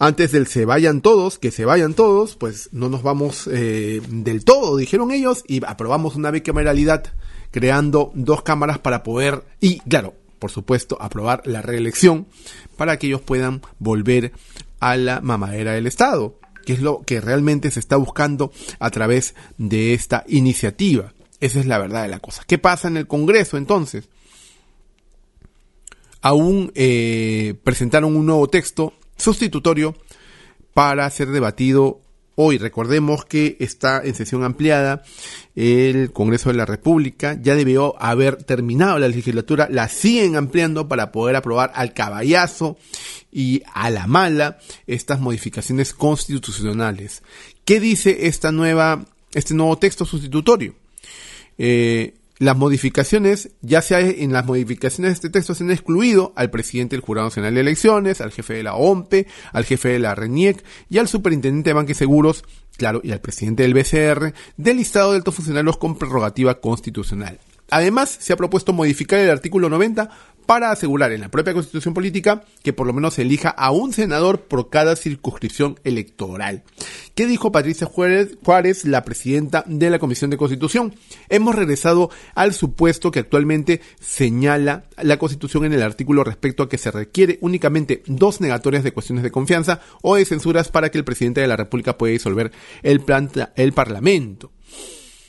antes 0.01 0.31
del 0.31 0.47
se 0.47 0.65
vayan 0.65 1.01
todos, 1.01 1.37
que 1.37 1.51
se 1.51 1.63
vayan 1.63 1.93
todos, 1.93 2.35
pues 2.35 2.69
no 2.71 2.89
nos 2.89 3.03
vamos 3.03 3.47
eh, 3.51 4.01
del 4.09 4.43
todo, 4.43 4.75
dijeron 4.75 5.11
ellos, 5.11 5.43
y 5.47 5.63
aprobamos 5.63 6.15
una 6.15 6.31
bicameralidad 6.31 7.13
creando 7.51 8.11
dos 8.15 8.41
cámaras 8.41 8.79
para 8.79 9.03
poder, 9.03 9.43
y 9.59 9.77
claro, 9.81 10.15
por 10.39 10.49
supuesto, 10.49 10.97
aprobar 10.99 11.43
la 11.45 11.61
reelección 11.61 12.25
para 12.77 12.97
que 12.97 13.05
ellos 13.05 13.21
puedan 13.21 13.61
volver 13.77 14.31
a 14.79 14.97
la 14.97 15.21
mamadera 15.21 15.73
del 15.73 15.85
Estado, 15.85 16.33
que 16.65 16.73
es 16.73 16.81
lo 16.81 17.01
que 17.01 17.21
realmente 17.21 17.69
se 17.69 17.79
está 17.79 17.95
buscando 17.95 18.51
a 18.79 18.89
través 18.89 19.35
de 19.59 19.93
esta 19.93 20.25
iniciativa. 20.27 21.13
Esa 21.39 21.59
es 21.59 21.67
la 21.67 21.77
verdad 21.77 22.01
de 22.01 22.09
la 22.09 22.19
cosa. 22.19 22.43
¿Qué 22.47 22.57
pasa 22.57 22.87
en 22.87 22.97
el 22.97 23.05
Congreso 23.05 23.55
entonces? 23.55 24.09
Aún 26.23 26.71
eh, 26.73 27.53
presentaron 27.63 28.15
un 28.15 28.25
nuevo 28.25 28.47
texto 28.47 28.93
sustitutorio 29.21 29.95
para 30.73 31.09
ser 31.09 31.29
debatido 31.29 32.01
hoy. 32.35 32.57
Recordemos 32.57 33.25
que 33.25 33.57
está 33.59 34.01
en 34.03 34.15
sesión 34.15 34.43
ampliada 34.43 35.03
el 35.55 36.11
Congreso 36.11 36.49
de 36.49 36.55
la 36.55 36.65
República, 36.65 37.37
ya 37.41 37.55
debió 37.55 38.01
haber 38.01 38.43
terminado 38.43 38.97
la 38.99 39.07
legislatura, 39.07 39.67
la 39.69 39.89
siguen 39.89 40.35
ampliando 40.35 40.87
para 40.87 41.11
poder 41.11 41.35
aprobar 41.35 41.71
al 41.75 41.93
caballazo 41.93 42.77
y 43.31 43.63
a 43.73 43.89
la 43.89 44.07
mala 44.07 44.59
estas 44.87 45.19
modificaciones 45.19 45.93
constitucionales. 45.93 47.21
¿Qué 47.65 47.79
dice 47.79 48.27
esta 48.27 48.51
nueva, 48.51 49.05
este 49.33 49.53
nuevo 49.53 49.77
texto 49.77 50.05
sustitutorio? 50.05 50.75
Eh, 51.57 52.15
las 52.41 52.57
modificaciones, 52.57 53.51
ya 53.61 53.83
sea 53.83 53.99
en 53.99 54.33
las 54.33 54.47
modificaciones 54.47 55.11
de 55.11 55.13
este 55.13 55.29
texto, 55.29 55.53
se 55.53 55.63
han 55.63 55.69
excluido 55.69 56.33
al 56.35 56.49
presidente 56.49 56.95
del 56.95 57.05
Jurado 57.05 57.27
Nacional 57.27 57.53
de 57.53 57.61
Elecciones, 57.61 58.19
al 58.19 58.31
jefe 58.31 58.55
de 58.55 58.63
la 58.63 58.73
OMPE, 58.73 59.27
al 59.53 59.63
jefe 59.63 59.89
de 59.89 59.99
la 59.99 60.15
RENIEC 60.15 60.63
y 60.89 60.97
al 60.97 61.07
superintendente 61.07 61.69
de 61.69 61.75
Banques 61.75 61.97
Seguros, 61.97 62.43
claro, 62.77 62.99
y 63.03 63.11
al 63.11 63.21
presidente 63.21 63.61
del 63.61 63.75
BCR, 63.75 64.33
del 64.57 64.77
listado 64.77 65.11
de 65.11 65.17
altos 65.17 65.35
funcionarios 65.35 65.77
con 65.77 65.99
prerrogativa 65.99 66.59
constitucional. 66.59 67.37
Además, 67.69 68.17
se 68.19 68.33
ha 68.33 68.37
propuesto 68.37 68.73
modificar 68.73 69.19
el 69.19 69.29
artículo 69.29 69.69
90 69.69 70.09
para 70.45 70.71
asegurar 70.71 71.11
en 71.11 71.21
la 71.21 71.29
propia 71.29 71.53
constitución 71.53 71.93
política 71.93 72.43
que 72.63 72.73
por 72.73 72.87
lo 72.87 72.93
menos 72.93 73.15
se 73.15 73.23
elija 73.23 73.49
a 73.49 73.71
un 73.71 73.93
senador 73.93 74.41
por 74.41 74.69
cada 74.69 74.95
circunscripción 74.95 75.79
electoral. 75.83 76.63
¿Qué 77.15 77.27
dijo 77.27 77.51
Patricia 77.51 77.87
Juárez, 77.87 78.85
la 78.85 79.03
presidenta 79.03 79.63
de 79.67 79.89
la 79.89 79.99
Comisión 79.99 80.29
de 80.29 80.37
Constitución? 80.37 80.95
Hemos 81.29 81.55
regresado 81.55 82.09
al 82.35 82.53
supuesto 82.53 83.11
que 83.11 83.19
actualmente 83.19 83.81
señala 83.99 84.85
la 85.01 85.17
Constitución 85.17 85.65
en 85.65 85.73
el 85.73 85.83
artículo 85.83 86.23
respecto 86.23 86.63
a 86.63 86.69
que 86.69 86.77
se 86.77 86.91
requiere 86.91 87.37
únicamente 87.41 88.03
dos 88.07 88.41
negatorias 88.41 88.83
de 88.83 88.93
cuestiones 88.93 89.23
de 89.23 89.31
confianza 89.31 89.81
o 90.01 90.15
de 90.15 90.25
censuras 90.25 90.69
para 90.69 90.89
que 90.89 90.97
el 90.97 91.03
presidente 91.03 91.41
de 91.41 91.47
la 91.47 91.57
República 91.57 91.97
pueda 91.97 92.13
disolver 92.13 92.51
el, 92.83 93.01
el 93.55 93.73
Parlamento. 93.73 94.51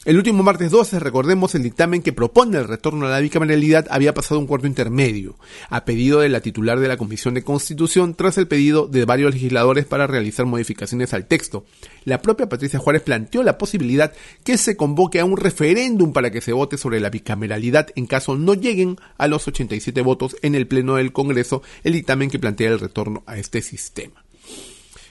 El 0.04 0.16
último 0.16 0.42
martes 0.42 0.72
12, 0.72 0.98
recordemos, 0.98 1.54
el 1.54 1.62
dictamen 1.62 2.02
que 2.02 2.12
propone 2.12 2.58
el 2.58 2.66
retorno 2.66 3.06
a 3.06 3.10
la 3.10 3.20
bicameralidad 3.20 3.86
había 3.88 4.12
pasado 4.12 4.40
un 4.40 4.48
cuarto 4.48 4.66
intermedio, 4.66 5.36
a 5.70 5.84
pedido 5.84 6.18
de 6.18 6.28
la 6.28 6.40
titular 6.40 6.80
de 6.80 6.88
la 6.88 6.96
Comisión 6.96 7.34
de 7.34 7.44
Constitución, 7.44 8.16
tras 8.16 8.36
el 8.36 8.48
pedido 8.48 8.88
de 8.88 9.04
varios 9.04 9.32
legisladores 9.32 9.86
para 9.86 10.08
realizar 10.08 10.44
modificaciones 10.44 11.14
al 11.14 11.26
texto. 11.26 11.64
La 12.04 12.20
propia 12.20 12.48
Patricia 12.48 12.80
Juárez 12.80 13.02
planteó 13.02 13.44
la 13.44 13.58
posibilidad 13.58 14.12
que 14.42 14.58
se 14.58 14.76
convoque 14.76 15.20
a 15.20 15.24
un 15.24 15.36
referéndum 15.36 16.12
para 16.12 16.32
que 16.32 16.40
se 16.40 16.52
vote 16.52 16.78
sobre 16.78 16.98
la 16.98 17.08
bicameralidad 17.08 17.86
en 17.94 18.06
caso 18.06 18.34
no 18.34 18.54
lleguen 18.54 18.96
a 19.18 19.28
los 19.28 19.46
87 19.46 20.00
votos 20.02 20.34
en 20.42 20.56
el 20.56 20.66
Pleno 20.66 20.96
del 20.96 21.12
Congreso 21.12 21.62
el 21.84 21.92
dictamen 21.92 22.28
que 22.28 22.40
plantea 22.40 22.70
el 22.70 22.80
retorno 22.80 23.22
a 23.26 23.38
este 23.38 23.62
sistema. 23.62 24.24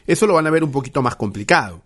Eso 0.05 0.27
lo 0.27 0.33
van 0.33 0.47
a 0.47 0.51
ver 0.51 0.65
un 0.65 0.71
poquito 0.73 1.01
más 1.01 1.15
complicado. 1.15 1.81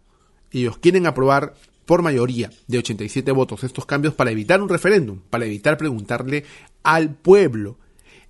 Ellos 0.51 0.79
quieren 0.79 1.05
aprobar 1.05 1.53
por 1.85 2.01
mayoría 2.01 2.51
de 2.67 2.79
87 2.79 3.31
votos 3.31 3.63
estos 3.63 3.85
cambios 3.85 4.13
para 4.13 4.31
evitar 4.31 4.61
un 4.61 4.69
referéndum, 4.69 5.19
para 5.29 5.45
evitar 5.45 5.77
preguntarle 5.77 6.43
al 6.83 7.13
pueblo, 7.15 7.77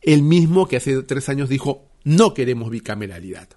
el 0.01 0.21
mismo 0.21 0.67
que 0.67 0.77
hace 0.77 1.01
tres 1.03 1.29
años 1.29 1.49
dijo 1.49 1.85
no 2.03 2.33
queremos 2.33 2.69
bicameralidad. 2.69 3.49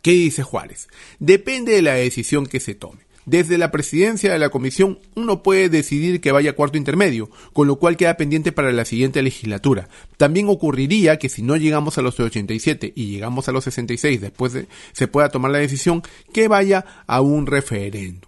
¿Qué 0.00 0.12
dice 0.12 0.42
Juárez? 0.42 0.88
Depende 1.18 1.74
de 1.74 1.82
la 1.82 1.94
decisión 1.94 2.46
que 2.46 2.60
se 2.60 2.74
tome. 2.74 3.08
Desde 3.26 3.58
la 3.58 3.70
presidencia 3.70 4.32
de 4.32 4.38
la 4.38 4.48
comisión 4.48 5.00
uno 5.14 5.42
puede 5.42 5.68
decidir 5.68 6.22
que 6.22 6.32
vaya 6.32 6.54
cuarto 6.54 6.78
intermedio, 6.78 7.28
con 7.52 7.66
lo 7.68 7.76
cual 7.76 7.98
queda 7.98 8.16
pendiente 8.16 8.52
para 8.52 8.72
la 8.72 8.86
siguiente 8.86 9.20
legislatura. 9.20 9.90
También 10.16 10.48
ocurriría 10.48 11.18
que 11.18 11.28
si 11.28 11.42
no 11.42 11.58
llegamos 11.58 11.98
a 11.98 12.02
los 12.02 12.18
87 12.18 12.94
y 12.96 13.10
llegamos 13.10 13.46
a 13.46 13.52
los 13.52 13.64
66 13.64 14.22
después 14.22 14.54
de, 14.54 14.66
se 14.92 15.08
pueda 15.08 15.28
tomar 15.28 15.50
la 15.50 15.58
decisión 15.58 16.02
que 16.32 16.48
vaya 16.48 16.86
a 17.06 17.20
un 17.20 17.46
referéndum. 17.46 18.27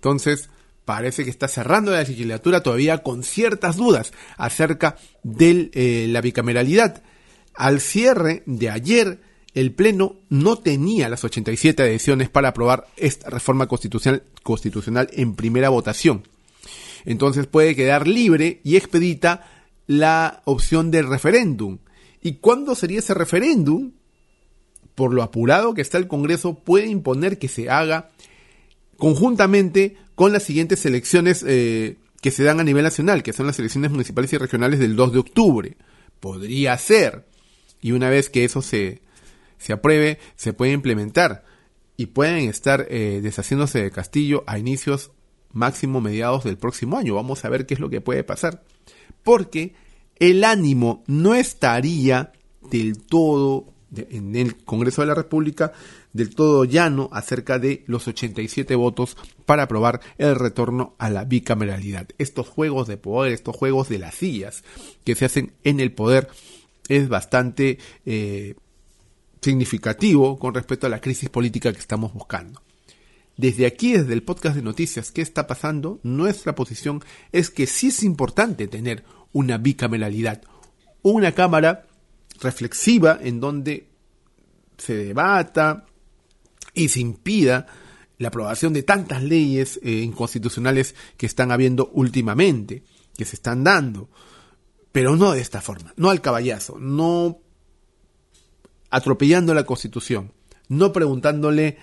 Entonces, 0.00 0.48
parece 0.86 1.24
que 1.24 1.30
está 1.30 1.46
cerrando 1.46 1.92
la 1.92 1.98
legislatura 1.98 2.62
todavía 2.62 3.02
con 3.02 3.22
ciertas 3.22 3.76
dudas 3.76 4.14
acerca 4.38 4.96
de 5.22 5.70
eh, 5.74 6.06
la 6.08 6.22
bicameralidad. 6.22 7.02
Al 7.54 7.82
cierre 7.82 8.42
de 8.46 8.70
ayer, 8.70 9.20
el 9.52 9.72
Pleno 9.72 10.16
no 10.30 10.56
tenía 10.56 11.10
las 11.10 11.22
87 11.22 11.82
adhesiones 11.82 12.30
para 12.30 12.48
aprobar 12.48 12.86
esta 12.96 13.28
reforma 13.28 13.66
constitucional, 13.66 14.22
constitucional 14.42 15.10
en 15.12 15.34
primera 15.34 15.68
votación. 15.68 16.26
Entonces 17.04 17.46
puede 17.46 17.76
quedar 17.76 18.08
libre 18.08 18.62
y 18.64 18.76
expedita 18.76 19.46
la 19.86 20.40
opción 20.46 20.90
del 20.90 21.08
referéndum. 21.08 21.76
¿Y 22.22 22.36
cuándo 22.36 22.74
sería 22.74 23.00
ese 23.00 23.12
referéndum? 23.12 23.92
Por 24.94 25.12
lo 25.12 25.22
apurado 25.22 25.74
que 25.74 25.82
está 25.82 25.98
el 25.98 26.08
Congreso, 26.08 26.54
puede 26.54 26.86
imponer 26.86 27.38
que 27.38 27.48
se 27.48 27.68
haga 27.68 28.08
conjuntamente 29.00 29.96
con 30.14 30.32
las 30.32 30.44
siguientes 30.44 30.86
elecciones 30.86 31.44
eh, 31.48 31.96
que 32.20 32.30
se 32.30 32.44
dan 32.44 32.60
a 32.60 32.64
nivel 32.64 32.84
nacional, 32.84 33.24
que 33.24 33.32
son 33.32 33.48
las 33.48 33.58
elecciones 33.58 33.90
municipales 33.90 34.32
y 34.32 34.36
regionales 34.36 34.78
del 34.78 34.94
2 34.94 35.12
de 35.12 35.18
octubre. 35.18 35.76
Podría 36.20 36.78
ser. 36.78 37.26
Y 37.80 37.92
una 37.92 38.10
vez 38.10 38.30
que 38.30 38.44
eso 38.44 38.62
se, 38.62 39.02
se 39.58 39.72
apruebe, 39.72 40.18
se 40.36 40.52
puede 40.52 40.72
implementar. 40.72 41.44
Y 41.96 42.06
pueden 42.06 42.48
estar 42.48 42.86
eh, 42.90 43.20
deshaciéndose 43.22 43.82
de 43.82 43.90
Castillo 43.90 44.44
a 44.46 44.58
inicios 44.58 45.10
máximo 45.52 46.00
mediados 46.00 46.44
del 46.44 46.58
próximo 46.58 46.98
año. 46.98 47.14
Vamos 47.14 47.44
a 47.44 47.48
ver 47.48 47.66
qué 47.66 47.74
es 47.74 47.80
lo 47.80 47.90
que 47.90 48.00
puede 48.00 48.22
pasar. 48.22 48.62
Porque 49.24 49.74
el 50.16 50.44
ánimo 50.44 51.02
no 51.06 51.34
estaría 51.34 52.32
del 52.70 52.98
todo 52.98 53.72
en 53.96 54.36
el 54.36 54.56
Congreso 54.64 55.00
de 55.00 55.08
la 55.08 55.14
República 55.14 55.72
del 56.12 56.34
todo 56.34 56.64
llano 56.64 57.08
acerca 57.12 57.58
de 57.58 57.84
los 57.86 58.08
87 58.08 58.74
votos 58.74 59.16
para 59.46 59.64
aprobar 59.64 60.00
el 60.18 60.34
retorno 60.34 60.94
a 60.98 61.10
la 61.10 61.24
bicameralidad. 61.24 62.08
Estos 62.18 62.48
juegos 62.48 62.88
de 62.88 62.96
poder, 62.96 63.32
estos 63.32 63.56
juegos 63.56 63.88
de 63.88 63.98
las 63.98 64.14
sillas 64.14 64.64
que 65.04 65.14
se 65.14 65.24
hacen 65.24 65.52
en 65.64 65.80
el 65.80 65.92
poder 65.92 66.28
es 66.88 67.08
bastante 67.08 67.78
eh, 68.04 68.54
significativo 69.40 70.38
con 70.38 70.54
respecto 70.54 70.86
a 70.86 70.90
la 70.90 71.00
crisis 71.00 71.28
política 71.28 71.72
que 71.72 71.78
estamos 71.78 72.12
buscando. 72.12 72.60
Desde 73.36 73.64
aquí, 73.64 73.92
desde 73.92 74.12
el 74.12 74.22
podcast 74.22 74.56
de 74.56 74.62
noticias, 74.62 75.12
¿qué 75.12 75.22
está 75.22 75.46
pasando? 75.46 75.98
Nuestra 76.02 76.54
posición 76.54 77.02
es 77.32 77.48
que 77.50 77.66
sí 77.66 77.88
es 77.88 78.02
importante 78.02 78.68
tener 78.68 79.04
una 79.32 79.56
bicameralidad, 79.56 80.42
una 81.02 81.32
cámara 81.32 81.86
reflexiva 82.40 83.18
en 83.22 83.40
donde 83.40 83.86
se 84.76 84.94
debata 84.94 85.86
y 86.74 86.88
se 86.88 87.00
impida 87.00 87.66
la 88.18 88.28
aprobación 88.28 88.72
de 88.72 88.82
tantas 88.82 89.22
leyes 89.22 89.80
eh, 89.82 89.90
inconstitucionales 90.02 90.94
que 91.16 91.26
están 91.26 91.52
habiendo 91.52 91.90
últimamente, 91.94 92.84
que 93.16 93.24
se 93.24 93.36
están 93.36 93.64
dando, 93.64 94.10
pero 94.92 95.16
no 95.16 95.32
de 95.32 95.40
esta 95.40 95.60
forma, 95.60 95.94
no 95.96 96.10
al 96.10 96.20
caballazo, 96.20 96.78
no 96.78 97.38
atropellando 98.90 99.54
la 99.54 99.64
constitución, 99.64 100.32
no 100.68 100.92
preguntándole 100.92 101.78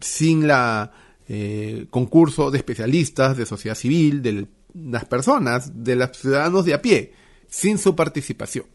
sin 0.00 0.46
la 0.46 0.92
eh, 1.28 1.86
concurso 1.90 2.50
de 2.50 2.58
especialistas, 2.58 3.36
de 3.36 3.46
sociedad 3.46 3.76
civil, 3.76 4.22
de 4.22 4.48
las 4.74 5.04
personas, 5.04 5.84
de 5.84 5.96
los 5.96 6.16
ciudadanos 6.16 6.64
de 6.64 6.74
a 6.74 6.82
pie, 6.82 7.12
sin 7.48 7.78
su 7.78 7.94
participación. 7.94 8.66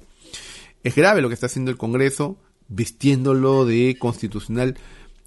Es 0.84 0.96
grave 0.96 1.22
lo 1.22 1.28
que 1.28 1.34
está 1.34 1.48
haciendo 1.48 1.72
el 1.72 1.78
Congreso, 1.78 2.38
vistiéndolo 2.68 3.66
de 3.66 3.98
constitucional. 4.00 4.78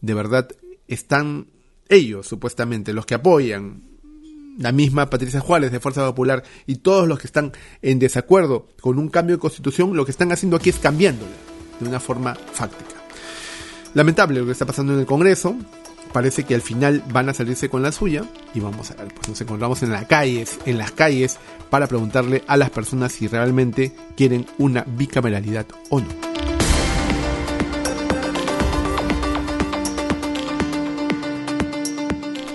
De 0.00 0.14
verdad, 0.14 0.48
están 0.87 1.48
ellos, 1.88 2.26
supuestamente, 2.26 2.92
los 2.92 3.06
que 3.06 3.14
apoyan 3.14 3.82
la 4.58 4.72
misma 4.72 5.08
Patricia 5.08 5.40
Juárez 5.40 5.70
de 5.70 5.80
Fuerza 5.80 6.04
Popular 6.04 6.42
y 6.66 6.76
todos 6.76 7.06
los 7.06 7.18
que 7.18 7.28
están 7.28 7.52
en 7.80 7.98
desacuerdo 7.98 8.66
con 8.80 8.98
un 8.98 9.08
cambio 9.08 9.37
de 9.37 9.40
constitución, 9.40 9.96
lo 9.96 10.04
que 10.04 10.11
están 10.11 10.32
haciendo 10.32 10.56
aquí 10.56 10.70
es 10.70 10.78
cambiándola 10.78 11.30
de 11.80 11.88
una 11.88 12.00
forma 12.00 12.34
fáctica. 12.34 12.96
Lamentable 13.94 14.40
lo 14.40 14.46
que 14.46 14.52
está 14.52 14.66
pasando 14.66 14.92
en 14.92 15.00
el 15.00 15.06
Congreso, 15.06 15.56
parece 16.12 16.44
que 16.44 16.54
al 16.54 16.62
final 16.62 17.02
van 17.11 17.28
a 17.28 17.34
salirse 17.34 17.68
con 17.68 17.82
la 17.82 17.92
suya 17.92 18.24
y 18.54 18.61
vamos 18.61 18.90
a 18.90 18.94
ver, 18.94 19.14
pues 19.14 19.28
nos 19.28 19.40
encontramos 19.40 19.82
en 19.82 19.92
las 19.92 20.06
calles, 20.06 20.58
en 20.66 20.76
las 20.76 20.90
calles 20.90 21.38
para 21.70 21.87
preguntarle 21.87 22.42
a 22.46 22.56
las 22.56 22.70
personas 22.70 23.12
si 23.12 23.28
realmente 23.28 23.94
quieren 24.16 24.46
una 24.58 24.84
bicameralidad 24.87 25.66
o 25.90 26.00
no. 26.00 26.47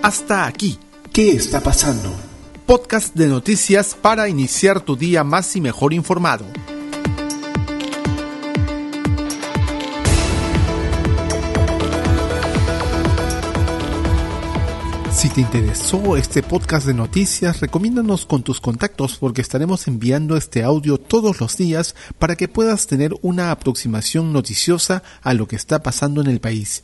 Hasta 0.04 0.46
aquí, 0.48 0.78
¿qué 1.14 1.32
está 1.32 1.62
pasando? 1.62 2.14
Podcast 2.66 3.16
de 3.16 3.28
noticias 3.28 3.96
para 3.96 4.28
iniciar 4.28 4.82
tu 4.82 4.98
día 4.98 5.24
más 5.24 5.56
y 5.56 5.62
mejor 5.62 5.94
informado. 5.94 6.44
Si 15.14 15.30
te 15.30 15.40
interesó 15.40 16.18
este 16.18 16.44
podcast 16.44 16.86
de 16.86 16.94
noticias, 16.94 17.62
recomiéndanos 17.62 18.26
con 18.26 18.44
tus 18.44 18.60
contactos 18.60 19.16
porque 19.16 19.40
estaremos 19.40 19.88
enviando 19.88 20.36
este 20.36 20.64
audio 20.64 20.98
todos 20.98 21.40
los 21.40 21.56
días 21.56 21.96
para 22.20 22.36
que 22.36 22.50
puedas 22.50 22.88
tener 22.88 23.14
una 23.22 23.52
aproximación 23.52 24.34
noticiosa 24.34 25.02
a 25.22 25.34
lo 25.34 25.48
que 25.48 25.56
está 25.56 25.82
pasando 25.82 26.20
en 26.20 26.28
el 26.28 26.42
país. 26.42 26.84